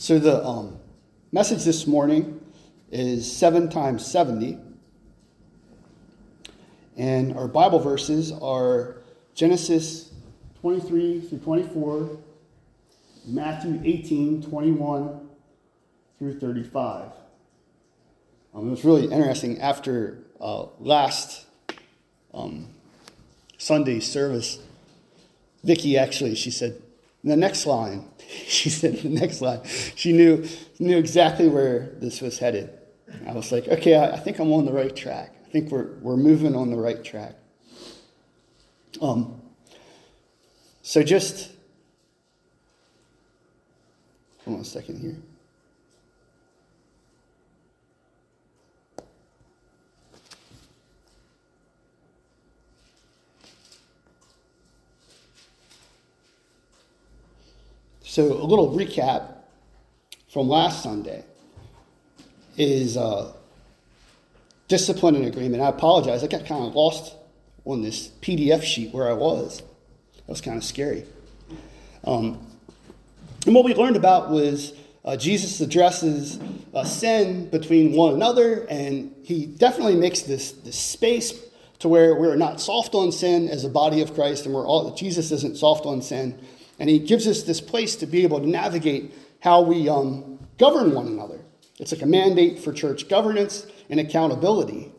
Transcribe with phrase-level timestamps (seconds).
[0.00, 0.78] So the um,
[1.30, 2.40] message this morning
[2.90, 4.56] is 7 times 70.
[6.96, 9.02] And our Bible verses are
[9.34, 10.10] Genesis
[10.62, 12.18] 23 through 24,
[13.26, 15.28] Matthew 18, 21
[16.18, 17.10] through 35.
[18.54, 21.44] Um, it was really interesting after uh, last
[22.32, 22.68] um,
[23.58, 24.60] Sunday service.
[25.62, 26.80] Vicky actually, she said,
[27.22, 28.09] the next line,
[28.46, 29.60] she said the next line,
[29.96, 30.46] she knew,
[30.78, 32.70] knew exactly where this was headed.
[33.26, 35.34] I was like, okay, I, I think I'm on the right track.
[35.44, 37.34] I think we're, we're moving on the right track.
[39.02, 39.40] Um,
[40.82, 41.50] so just,
[44.44, 45.16] hold on a second here.
[58.10, 59.34] So, a little recap
[60.32, 61.24] from last Sunday
[62.56, 63.32] is uh,
[64.66, 65.62] discipline and agreement.
[65.62, 66.24] I apologize.
[66.24, 67.14] I got kind of lost
[67.64, 69.62] on this PDF sheet where I was.
[70.16, 71.04] That was kind of scary.
[72.02, 72.44] Um,
[73.46, 74.72] and what we learned about was
[75.04, 76.40] uh, Jesus addresses
[76.74, 81.32] uh, sin between one another, and he definitely makes this, this space
[81.78, 84.96] to where we're not soft on sin as a body of Christ, and we're all
[84.96, 86.36] Jesus isn't soft on sin.
[86.80, 90.92] And he gives us this place to be able to navigate how we um, govern
[90.92, 91.38] one another.
[91.78, 94.92] It's like a mandate for church governance and accountability.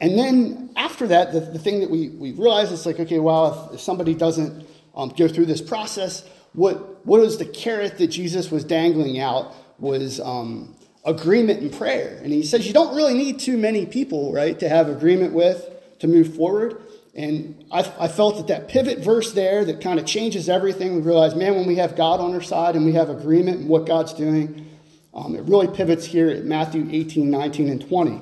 [0.00, 3.68] And then after that, the, the thing that we, we realize is like, okay, well,
[3.68, 8.08] if, if somebody doesn't um, go through this process, what, what was the carrot that
[8.08, 12.20] Jesus was dangling out was um, agreement and prayer.
[12.22, 15.70] And he says you don't really need too many people, right, to have agreement with
[16.00, 16.82] to move forward.
[17.16, 20.96] And I, I, felt that that pivot verse there that kind of changes everything.
[20.96, 23.68] We realize, man, when we have God on our side and we have agreement in
[23.68, 24.68] what God's doing,
[25.14, 28.20] um, it really pivots here at Matthew 18, 19, and 20.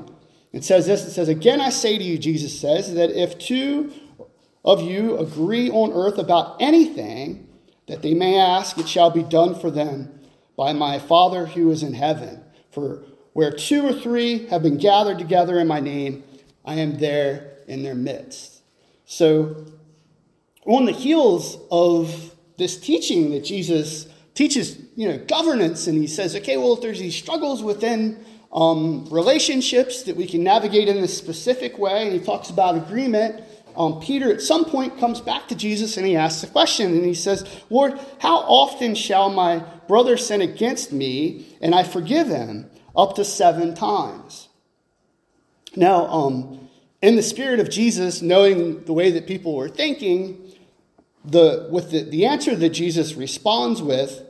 [0.52, 3.92] It says this it says, Again, I say to you, Jesus says, that if two
[4.64, 7.48] of you agree on earth about anything
[7.88, 10.20] that they may ask, it shall be done for them
[10.56, 12.44] by my Father who is in heaven.
[12.70, 13.02] For
[13.32, 16.22] where two or three have been gathered together in my name,
[16.64, 18.53] I am there in their midst.
[19.06, 19.66] So,
[20.66, 26.34] on the heels of this teaching that Jesus teaches, you know, governance, and he says,
[26.36, 31.08] okay, well, if there's these struggles within um, relationships that we can navigate in a
[31.08, 33.42] specific way, and he talks about agreement.
[33.76, 37.04] Um, Peter at some point comes back to Jesus and he asks a question and
[37.04, 42.70] he says, Lord, how often shall my brother sin against me and I forgive him?
[42.96, 44.48] Up to seven times.
[45.74, 46.63] Now, um,
[47.04, 50.50] in the spirit of Jesus, knowing the way that people were thinking,
[51.22, 54.22] the, with the, the answer that Jesus responds with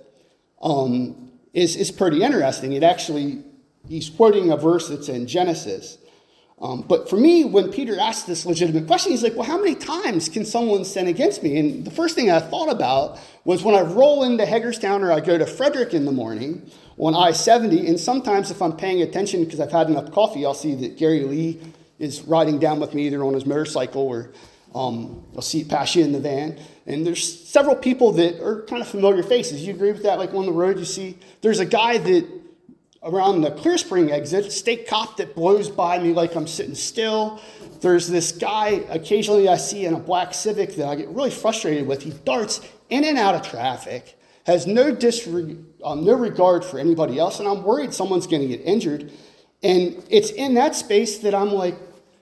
[0.60, 2.72] um, is, is pretty interesting.
[2.72, 3.44] It actually,
[3.88, 5.98] he's quoting a verse that's in Genesis.
[6.60, 9.76] Um, but for me, when Peter asked this legitimate question, he's like, Well, how many
[9.76, 11.58] times can someone sin against me?
[11.58, 15.20] And the first thing I thought about was when I roll into Hagerstown or I
[15.20, 16.68] go to Frederick in the morning
[16.98, 20.54] on I 70, and sometimes if I'm paying attention because I've had enough coffee, I'll
[20.54, 21.60] see that Gary Lee
[21.98, 24.32] is riding down with me either on his motorcycle or
[24.74, 26.58] um, I'll pass you in the van.
[26.86, 29.66] And there's several people that are kind of familiar faces.
[29.66, 30.18] You agree with that?
[30.18, 32.26] Like on the road, you see there's a guy that
[33.04, 37.40] around the Clear Spring exit, state cop that blows by me like I'm sitting still.
[37.80, 41.86] There's this guy occasionally I see in a black Civic that I get really frustrated
[41.86, 42.02] with.
[42.02, 47.18] He darts in and out of traffic, has no disre- um, no regard for anybody
[47.18, 49.12] else, and I'm worried someone's going to get injured.
[49.64, 51.74] And it's in that space that I'm like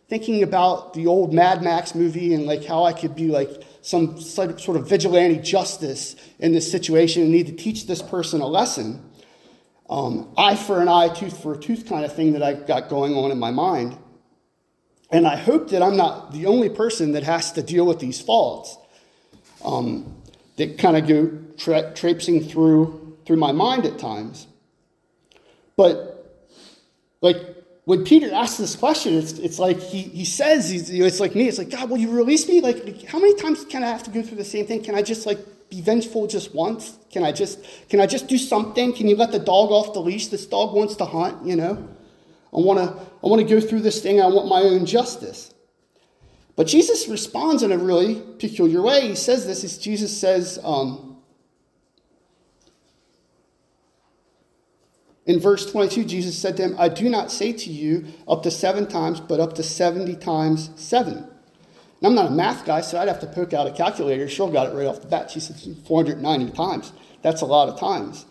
[0.09, 3.51] thinking about the old Mad Max movie and like how I could be like
[3.83, 8.47] some sort of vigilante justice in this situation and need to teach this person a
[8.47, 9.03] lesson.
[9.91, 12.89] Um, eye for an eye, tooth for a tooth kind of thing that I've got
[12.89, 13.99] going on in my mind.
[15.11, 18.21] And I hope that I'm not the only person that has to deal with these
[18.21, 18.79] faults
[19.65, 20.23] um,
[20.57, 24.47] that kind of go tra- traipsing through, through my mind at times.
[25.77, 26.12] But
[27.23, 27.37] like
[27.85, 31.19] when Peter asks this question, it's, it's like he, he says, he's, you know, it's
[31.19, 32.61] like me, it's like, God, will you release me?
[32.61, 34.85] Like, how many times can I have to go through the same thing?
[34.85, 35.39] Can I just like
[35.71, 36.99] be vengeful just once?
[37.11, 37.59] Can I just,
[37.89, 38.93] can I just do something?
[38.93, 40.29] Can you let the dog off the leash?
[40.29, 41.89] This dog wants to hunt, you know?
[42.55, 44.21] I want to, I want to go through this thing.
[44.21, 45.55] I want my own justice.
[46.55, 49.09] But Jesus responds in a really peculiar way.
[49.09, 51.12] He says this, is Jesus says, um,
[55.27, 58.51] In verse 22, Jesus said to him, I do not say to you up to
[58.51, 61.19] seven times, but up to 70 times seven.
[61.19, 64.27] And I'm not a math guy, so I'd have to poke out a calculator.
[64.27, 65.31] Cheryl got it right off the bat.
[65.31, 66.93] She said 490 times.
[67.23, 68.27] That's a lot of times.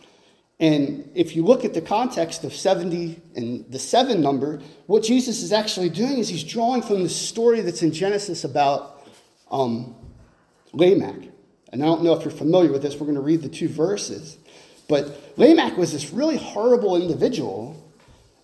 [0.60, 5.42] And if you look at the context of 70 and the seven number, what Jesus
[5.42, 9.08] is actually doing is he's drawing from the story that's in Genesis about
[9.50, 9.96] um,
[10.74, 11.30] Lamech.
[11.72, 13.70] And I don't know if you're familiar with this, we're going to read the two
[13.70, 14.38] verses.
[14.92, 17.82] But Lamech was this really horrible individual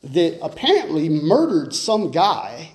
[0.01, 2.71] that apparently murdered some guy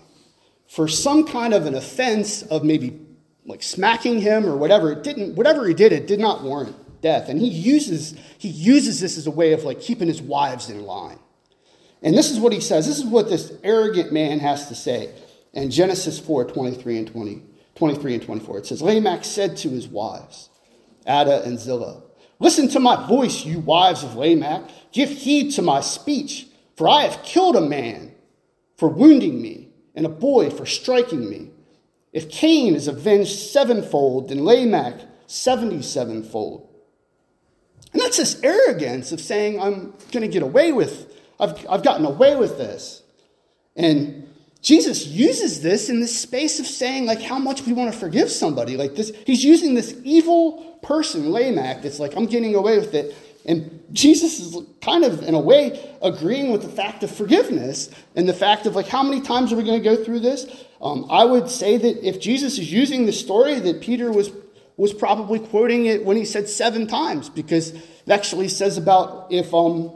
[0.69, 3.01] for some kind of an offense of maybe
[3.47, 4.93] like smacking him or whatever.
[4.93, 7.31] It didn't, whatever he did, it did not warrant death.
[7.31, 10.83] And he uses, he uses this as a way of like keeping his wives in
[10.83, 11.19] line.
[12.03, 12.87] And this is what he says.
[12.87, 15.15] This is what this arrogant man has to say
[15.55, 17.43] in Genesis 4 23 and 20,
[17.77, 18.59] 23 and 24.
[18.59, 20.51] It says, Lamech said to his wives,
[21.07, 22.03] Ada and Zillah,
[22.43, 24.69] Listen to my voice, you wives of Lamech.
[24.91, 28.17] Give heed to my speech, for I have killed a man
[28.77, 31.51] for wounding me, and a boy for striking me.
[32.13, 36.69] If Cain is avenged sevenfold, then Lamech seventy sevenfold.
[37.93, 42.05] And that's this arrogance of saying, I'm going to get away with, I've, I've gotten
[42.05, 43.05] away with this.
[43.77, 44.29] And
[44.63, 48.31] Jesus uses this in this space of saying, like, how much we want to forgive
[48.31, 48.77] somebody.
[48.77, 53.15] Like, this, he's using this evil person, Lamech, that's like, I'm getting away with it.
[53.45, 58.29] And Jesus is kind of, in a way, agreeing with the fact of forgiveness and
[58.29, 60.47] the fact of, like, how many times are we going to go through this?
[60.81, 64.31] Um, I would say that if Jesus is using the story, that Peter was,
[64.77, 69.53] was probably quoting it when he said seven times, because it actually says about if,
[69.53, 69.91] um,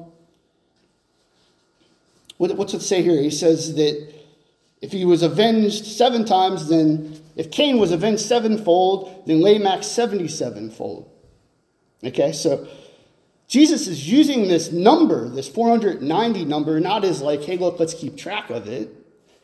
[2.36, 3.22] what, what's it say here?
[3.22, 4.15] He says that
[4.82, 11.08] if he was avenged seven times, then if Cain was avenged sevenfold, then Lamech 77fold.
[12.04, 12.68] Okay, so
[13.48, 18.16] Jesus is using this number, this 490 number, not as like, hey, look, let's keep
[18.16, 18.92] track of it.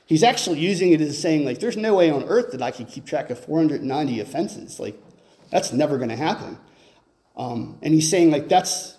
[0.06, 2.87] He's actually using it as saying, like, there's no way on earth that I can
[2.87, 4.78] keep track of 490 offenses.
[4.78, 5.00] Like,
[5.50, 6.58] that's never going to happen.
[7.37, 8.99] Um, and he's saying, like, that's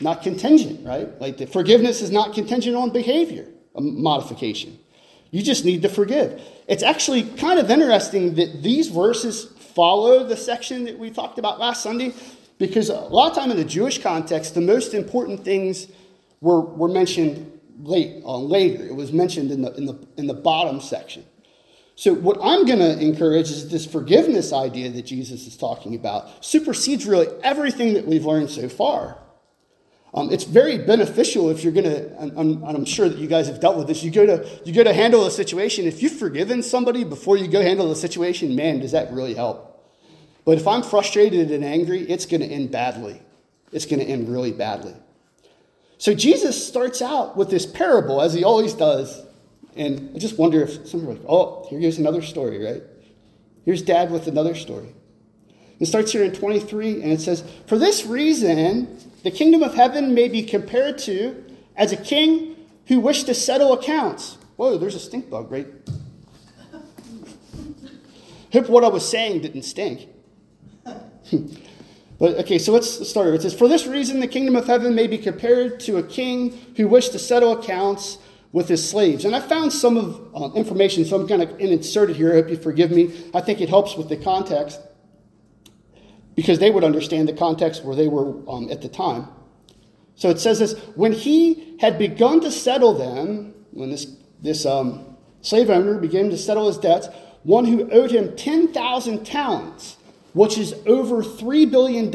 [0.00, 1.08] not contingent, right?
[1.20, 3.46] Like, the forgiveness is not contingent on behavior
[3.78, 4.78] modification.
[5.30, 6.40] You just need to forgive.
[6.66, 11.58] It's actually kind of interesting that these verses follow the section that we talked about
[11.58, 12.14] last Sunday
[12.58, 15.86] because a lot of time in the Jewish context, the most important things
[16.40, 18.84] were, were mentioned late, uh, later.
[18.84, 21.24] It was mentioned in the, in, the, in the bottom section.
[21.94, 26.44] So, what I'm going to encourage is this forgiveness idea that Jesus is talking about
[26.44, 29.18] supersedes really everything that we've learned so far.
[30.18, 33.60] Um, it's very beneficial if you're going to, and, I'm sure that you guys have
[33.60, 34.02] dealt with this.
[34.02, 35.86] You go to you go to handle a situation.
[35.86, 39.80] If you've forgiven somebody before you go handle the situation, man, does that really help?
[40.44, 43.22] But if I'm frustrated and angry, it's going to end badly.
[43.70, 44.96] It's going to end really badly.
[45.98, 49.24] So Jesus starts out with this parable, as he always does.
[49.76, 52.82] And I just wonder if somebody like, oh, here goes another story, right?
[53.64, 54.96] Here's dad with another story.
[55.78, 60.14] It starts here in 23, and it says, For this reason, the kingdom of heaven
[60.14, 61.44] may be compared to
[61.76, 62.56] as a king
[62.86, 64.38] who wished to settle accounts.
[64.56, 65.66] Whoa, there's a stink bug, right?
[68.52, 70.08] Hope what I was saying didn't stink.
[72.18, 73.34] but okay, so let's start.
[73.34, 76.58] It says, For this reason, the kingdom of heaven may be compared to a king
[76.76, 78.18] who wished to settle accounts
[78.52, 79.24] with his slaves.
[79.24, 82.32] And I found some of uh, information, so I'm going to insert it here.
[82.32, 83.12] I hope you forgive me.
[83.34, 84.80] I think it helps with the context
[86.38, 89.26] because they would understand the context where they were um, at the time.
[90.14, 95.16] So it says this when he had begun to settle them, when this, this um,
[95.40, 97.08] slave owner began to settle his debts,
[97.42, 99.96] one who owed him 10,000 talents,
[100.32, 102.06] which is over $3 billion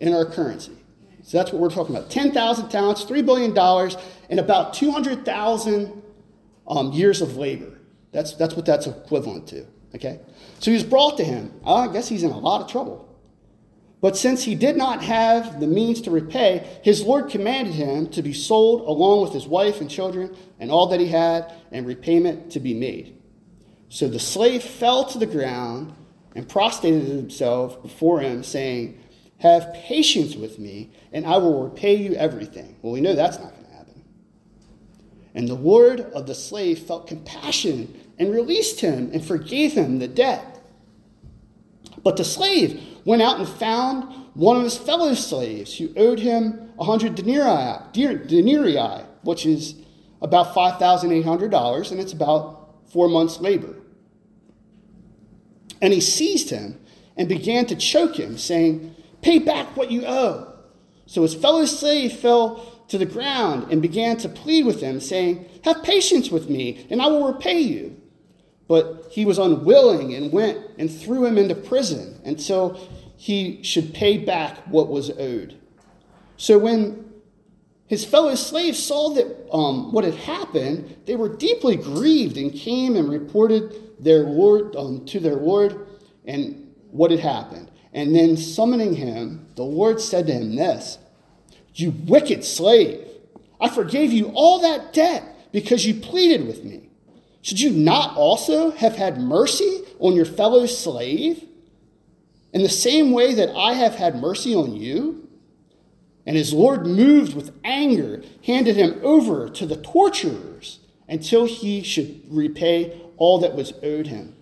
[0.00, 0.72] in our currency.
[1.24, 3.54] So that's what we're talking about 10,000 talents, $3 billion,
[4.30, 6.02] and about 200,000
[6.66, 7.78] um, years of labor.
[8.12, 9.66] That's, that's what that's equivalent to.
[9.94, 10.20] Okay?
[10.58, 11.52] So he was brought to him.
[11.64, 13.08] Ah, I guess he's in a lot of trouble.
[14.00, 18.22] But since he did not have the means to repay, his Lord commanded him to
[18.22, 22.52] be sold along with his wife and children and all that he had, and repayment
[22.52, 23.16] to be made.
[23.88, 25.94] So the slave fell to the ground
[26.34, 29.00] and prostrated himself before him, saying,
[29.38, 32.76] Have patience with me, and I will repay you everything.
[32.82, 34.04] Well, we know that's not going to happen.
[35.34, 40.08] And the Lord of the slave felt compassion and released him and forgave him the
[40.08, 40.62] debt.
[42.02, 44.04] But the slave went out and found
[44.34, 49.76] one of his fellow slaves who owed him a hundred denarii, denarii, which is
[50.20, 53.76] about $5,800, and it's about four months' labor.
[55.80, 56.80] And he seized him
[57.16, 60.52] and began to choke him, saying, Pay back what you owe.
[61.06, 65.46] So his fellow slave fell to the ground and began to plead with him, saying,
[65.64, 68.00] Have patience with me, and I will repay you.
[68.66, 72.80] But he was unwilling and went and threw him into prison until
[73.16, 75.58] he should pay back what was owed.
[76.36, 77.04] So when
[77.86, 82.96] his fellow slaves saw that um, what had happened, they were deeply grieved and came
[82.96, 85.86] and reported their lord um, to their lord
[86.24, 87.70] and what had happened.
[87.92, 90.98] And then summoning him, the Lord said to him this
[91.74, 93.06] You wicked slave,
[93.60, 96.90] I forgave you all that debt because you pleaded with me.
[97.44, 101.44] Should you not also have had mercy on your fellow slave
[102.54, 105.28] in the same way that I have had mercy on you?
[106.24, 112.22] And his Lord, moved with anger, handed him over to the torturers until he should
[112.30, 114.34] repay all that was owed him.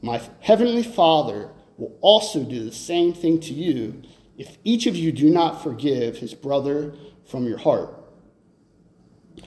[0.00, 4.00] My heavenly Father will also do the same thing to you
[4.38, 6.94] if each of you do not forgive his brother
[7.26, 7.94] from your heart.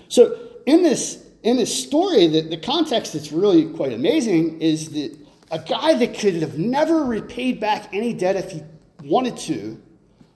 [0.07, 5.15] So, in this in this story, the, the context that's really quite amazing is that
[5.51, 8.63] a guy that could have never repaid back any debt if he
[9.03, 9.79] wanted to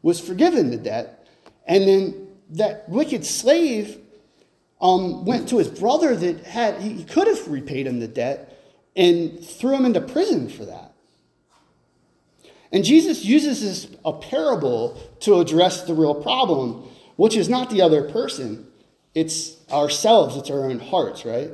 [0.04, 1.28] was forgiven the debt.
[1.66, 3.98] And then that wicked slave
[4.80, 8.62] um, went to his brother that had, he could have repaid him the debt
[8.96, 10.94] and threw him into prison for that.
[12.72, 17.82] And Jesus uses this a parable to address the real problem, which is not the
[17.82, 18.69] other person,
[19.16, 21.52] it's ourselves, it's our own hearts, right?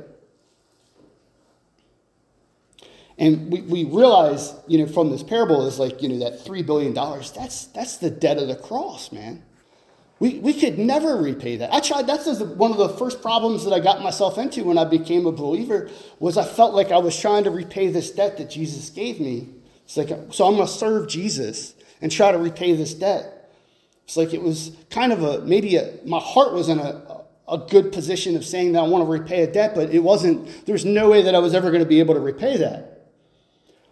[3.18, 6.66] And we, we realize, you know, from this parable is like, you know, that $3
[6.66, 9.42] billion, that's, that's the debt of the cross, man.
[10.18, 11.72] We, we could never repay that.
[11.72, 14.84] I tried, that's one of the first problems that I got myself into when I
[14.84, 18.50] became a believer was I felt like I was trying to repay this debt that
[18.50, 19.48] Jesus gave me.
[19.84, 23.52] It's like, so I'm going to serve Jesus and try to repay this debt.
[24.04, 27.15] It's like it was kind of a, maybe a, my heart was in a,
[27.48, 30.66] a good position of saying that I want to repay a debt, but it wasn't,
[30.66, 33.10] there's no way that I was ever going to be able to repay that.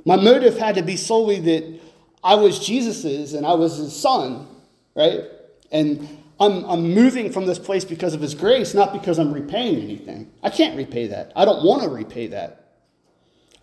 [0.04, 1.80] My motive had to be solely that
[2.22, 4.46] I was Jesus's and I was his son,
[4.94, 5.22] right?
[5.70, 6.08] And
[6.40, 10.32] I'm, I'm moving from this place because of his grace, not because I'm repaying anything.
[10.42, 11.32] I can't repay that.
[11.36, 12.72] I don't want to repay that.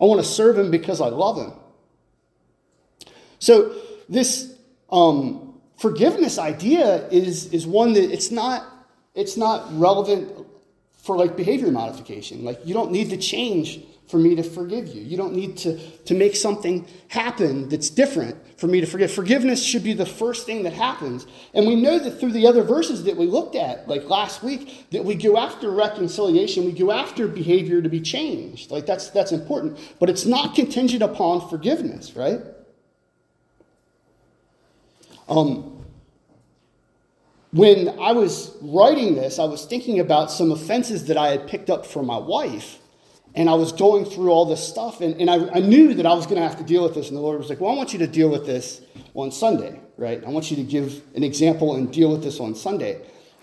[0.00, 1.52] I want to serve him because I love him.
[3.38, 3.74] So,
[4.08, 4.56] this
[4.90, 8.64] um, forgiveness idea is, is one that it's not
[9.14, 10.46] it's not relevant
[11.02, 12.44] for like behavior modification.
[12.44, 15.00] Like you don't need to change for me to forgive you.
[15.02, 19.10] You don't need to, to make something happen that's different for me to forgive.
[19.10, 21.26] Forgiveness should be the first thing that happens.
[21.54, 24.90] And we know that through the other verses that we looked at, like last week,
[24.90, 28.70] that we go after reconciliation, we go after behavior to be changed.
[28.70, 29.78] Like that's that's important.
[29.98, 32.40] But it's not contingent upon forgiveness, right?
[35.26, 35.71] Um,
[37.52, 41.68] when I was writing this, I was thinking about some offenses that I had picked
[41.68, 42.78] up for my wife.
[43.34, 46.12] And I was going through all this stuff, and, and I, I knew that I
[46.12, 47.08] was going to have to deal with this.
[47.08, 48.82] And the Lord was like, Well, I want you to deal with this
[49.14, 50.22] on Sunday, right?
[50.22, 53.00] I want you to give an example and deal with this on Sunday.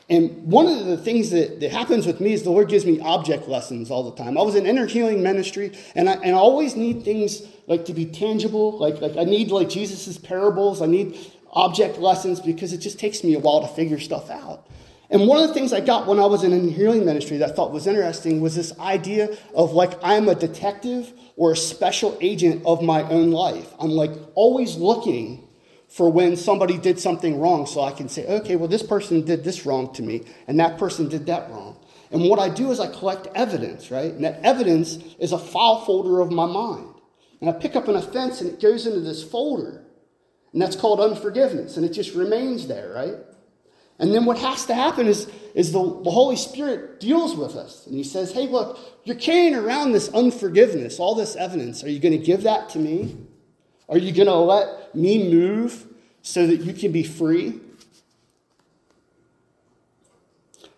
[0.08, 3.00] And one of the things that, that happens with me is the Lord gives me
[3.00, 4.38] object lessons all the time.
[4.38, 7.94] I was in inner healing ministry, and I, and I always need things like to
[7.94, 8.78] be tangible.
[8.78, 10.84] Like, like I need like Jesus's parables.
[10.84, 11.18] I need
[11.52, 14.68] object lessons because it just takes me a while to figure stuff out.
[15.12, 17.54] And one of the things I got when I was in healing ministry that I
[17.54, 22.62] thought was interesting was this idea of like I'm a detective or a special agent
[22.66, 23.74] of my own life.
[23.80, 25.48] I'm like always looking
[25.88, 29.44] for when somebody did something wrong so I can say, okay, well, this person did
[29.44, 31.78] this wrong to me and that person did that wrong.
[32.12, 34.12] And what I do is I collect evidence, right?
[34.12, 36.94] And that evidence is a file folder of my mind.
[37.42, 39.86] And I pick up an offense and it goes into this folder.
[40.54, 41.78] And that's called unforgiveness.
[41.78, 43.16] And it just remains there, right?
[44.00, 47.86] And then what has to happen is, is the, the Holy Spirit deals with us.
[47.86, 51.84] And he says, hey, look, you're carrying around this unforgiveness, all this evidence.
[51.84, 53.18] Are you going to give that to me?
[53.90, 55.86] Are you going to let me move
[56.22, 57.60] so that you can be free?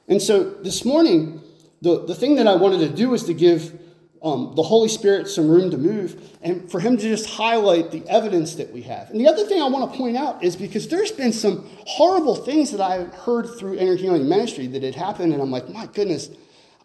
[0.08, 1.42] And so this morning,
[1.82, 3.80] the, the thing that I wanted to do was to give
[4.24, 8.08] um, the Holy Spirit some room to move and for Him to just highlight the
[8.08, 9.10] evidence that we have.
[9.10, 12.36] And the other thing I want to point out is because there's been some horrible
[12.36, 15.88] things that I've heard through inner healing ministry that had happened, and I'm like, my
[15.88, 16.30] goodness,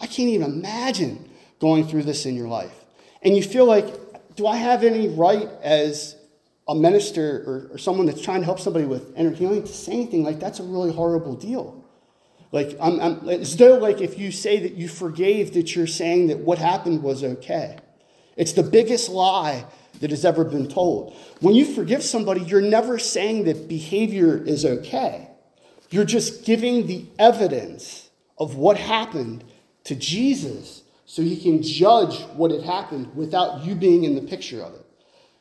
[0.00, 1.28] I can't even imagine
[1.59, 2.85] going through this in your life.
[3.23, 3.87] And you feel like,
[4.35, 6.16] do I have any right as
[6.69, 9.93] a minister or, or someone that's trying to help somebody with inner healing to say
[9.93, 11.86] anything like that's a really horrible deal?
[12.53, 16.29] Like, I'm, I'm, it's though like if you say that you forgave, that you're saying
[16.29, 17.79] that what happened was okay.
[18.37, 19.67] It's the biggest lie
[20.00, 21.17] that has ever been told.
[21.41, 25.31] When you forgive somebody, you're never saying that behavior is okay.
[25.91, 29.45] You're just giving the evidence of what happened
[29.85, 34.62] to Jesus so he can judge what had happened without you being in the picture
[34.62, 34.85] of it.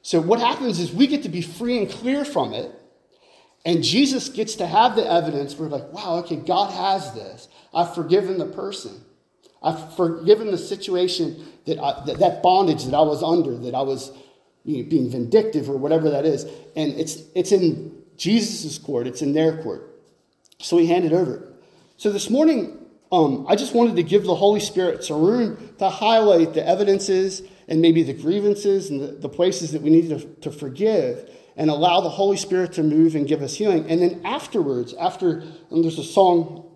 [0.02, 2.72] So, what happens is we get to be free and clear from it
[3.66, 5.56] And Jesus gets to have the evidence.
[5.56, 7.48] We're like, wow, okay, God has this.
[7.74, 9.04] I've forgiven the person.
[9.62, 13.82] I've forgiven the situation that, I, that, that bondage that I was under, that I
[13.82, 14.12] was
[14.64, 16.44] you know, being vindictive or whatever that is.
[16.76, 20.00] And it's, it's in Jesus' court, it's in their court.
[20.60, 21.52] So he handed over.
[21.98, 22.78] So this morning,
[23.12, 27.42] um, I just wanted to give the Holy Spirit some room to highlight the evidences
[27.68, 31.70] and maybe the grievances and the, the places that we need to, to forgive and
[31.70, 33.90] allow the Holy Spirit to move and give us healing.
[33.90, 36.70] And then afterwards, after, and there's a song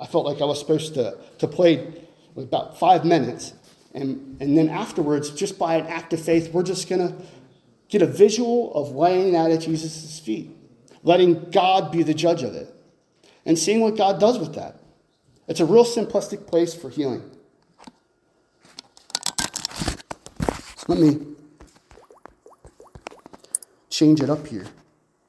[0.00, 1.94] I felt like I was supposed to, to play
[2.36, 3.54] about five minutes.
[3.94, 7.14] And, and then afterwards, just by an act of faith, we're just going to
[7.88, 10.50] get a visual of laying that at Jesus' feet,
[11.04, 12.74] letting God be the judge of it,
[13.46, 14.80] and seeing what God does with that.
[15.46, 17.30] It's a real simplistic place for healing.
[20.88, 21.34] Let me
[23.94, 24.66] change it up here.